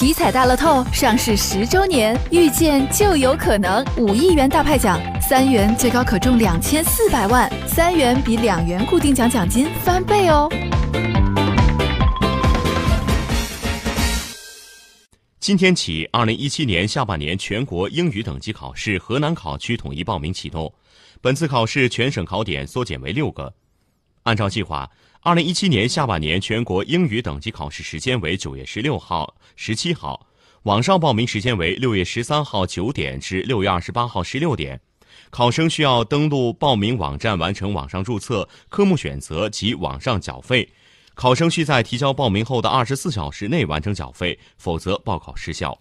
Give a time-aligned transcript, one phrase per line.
[0.00, 10.48] 体彩大乐透上市十周年，遇见就有可能五亿元大派奖，三元最高可中两千四百万，三元比两元固定奖奖金翻倍哦。
[15.38, 20.72] 今天起，二零一七年下半年全国英语等级考试河南考区统一报名启动。
[21.20, 23.52] 本次考试全省考点缩减为六个。
[24.24, 24.90] 按照计划，
[25.20, 30.26] 二零一七年下半年全国英语等级考试时间为九月十六号、十七号，
[30.64, 34.80] 网上报名时间为六月十三号九点至六月二十八号十六点。
[35.30, 40.68] 考生需要登录报名网站完成网上注册、科目选择及网上缴费。
[41.14, 45.78] 考生需在提交报名后的二十四小时内完成缴费，否则报考失效。